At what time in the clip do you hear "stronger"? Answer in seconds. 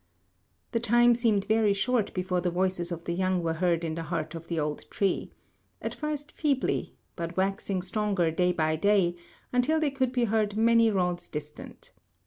7.83-8.31